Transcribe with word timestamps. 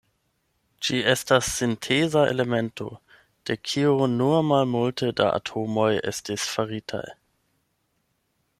Ĝi 0.85 1.01
estas 1.11 1.49
sinteza 1.57 2.23
elemento, 2.31 2.87
de 3.49 3.57
kiu 3.71 3.93
nur 4.15 4.41
malmulte 4.53 5.11
da 5.21 5.31
atomoj 5.37 5.91
estis 6.13 6.49
faritaj. 6.55 7.07